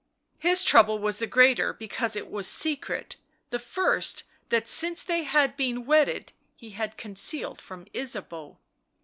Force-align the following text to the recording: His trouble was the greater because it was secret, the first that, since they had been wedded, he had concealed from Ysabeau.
His 0.39 0.63
trouble 0.63 0.97
was 0.97 1.19
the 1.19 1.27
greater 1.27 1.73
because 1.73 2.15
it 2.15 2.27
was 2.27 2.47
secret, 2.47 3.17
the 3.51 3.59
first 3.59 4.23
that, 4.49 4.67
since 4.67 5.03
they 5.03 5.25
had 5.25 5.55
been 5.55 5.85
wedded, 5.85 6.31
he 6.55 6.71
had 6.71 6.97
concealed 6.97 7.61
from 7.61 7.85
Ysabeau. 7.93 8.57